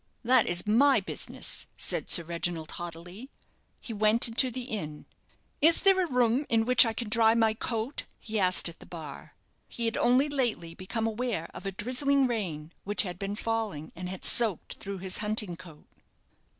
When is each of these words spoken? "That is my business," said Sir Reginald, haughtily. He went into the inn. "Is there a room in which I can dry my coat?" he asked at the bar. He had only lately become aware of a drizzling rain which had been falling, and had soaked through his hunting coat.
"That 0.23 0.47
is 0.47 0.65
my 0.65 0.99
business," 0.99 1.67
said 1.77 2.09
Sir 2.09 2.23
Reginald, 2.23 2.71
haughtily. 2.71 3.29
He 3.79 3.93
went 3.93 4.27
into 4.27 4.49
the 4.49 4.63
inn. 4.63 5.05
"Is 5.61 5.81
there 5.81 6.03
a 6.03 6.09
room 6.09 6.47
in 6.49 6.65
which 6.65 6.87
I 6.87 6.93
can 6.93 7.07
dry 7.07 7.35
my 7.35 7.53
coat?" 7.53 8.05
he 8.19 8.39
asked 8.39 8.67
at 8.67 8.79
the 8.79 8.87
bar. 8.87 9.35
He 9.67 9.85
had 9.85 9.97
only 9.97 10.27
lately 10.27 10.73
become 10.73 11.05
aware 11.05 11.51
of 11.53 11.67
a 11.67 11.71
drizzling 11.71 12.25
rain 12.25 12.73
which 12.83 13.03
had 13.03 13.19
been 13.19 13.35
falling, 13.35 13.91
and 13.95 14.09
had 14.09 14.25
soaked 14.25 14.77
through 14.79 14.97
his 14.97 15.17
hunting 15.19 15.55
coat. 15.55 15.85